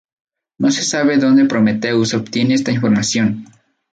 No 0.57 0.71
se 0.71 0.81
sabe 0.81 1.19
donde 1.19 1.45
Prometheus 1.45 2.15
obtiene 2.15 2.55
esta 2.55 2.71
información. 2.71 3.45